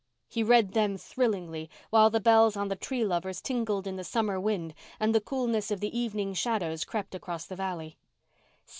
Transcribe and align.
He 0.27 0.41
read 0.41 0.71
them 0.71 0.97
thrillingly, 0.97 1.69
while 1.91 2.09
the 2.09 2.19
bells 2.19 2.57
on 2.57 2.69
the 2.69 2.75
Tree 2.75 3.05
Lovers 3.05 3.39
tinkled 3.39 3.85
in 3.85 3.97
the 3.97 4.03
summer 4.03 4.39
wind 4.39 4.73
and 4.99 5.13
the 5.13 5.21
coolness 5.21 5.69
of 5.69 5.79
the 5.79 5.95
evening 5.95 6.33
shadows 6.33 6.83
crept 6.83 7.13
across 7.13 7.45
the 7.45 7.55
valley. 7.55 7.97